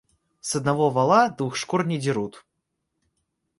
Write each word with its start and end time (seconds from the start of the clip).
С 0.39 0.55
одного 0.55 0.89
вола 0.89 1.29
двух 1.29 1.55
шкур 1.55 1.85
не 1.85 1.99
дерут. 1.99 2.43